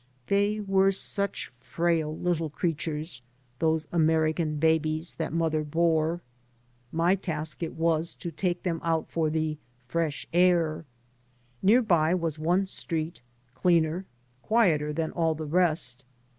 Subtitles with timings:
[0.25, 3.21] They were such frail little creatures,
[3.59, 6.21] those American babies that mother bore.
[6.91, 9.11] My 3 by Google MY MOTHER AND 1 task it was to take them out
[9.11, 10.85] for the" fresh air."
[11.61, 13.21] Nearby was one street,
[13.53, 14.07] cleaner,
[14.41, 16.03] quieter, than all the rest.